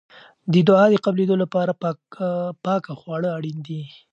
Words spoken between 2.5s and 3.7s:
پاکه خواړه اړین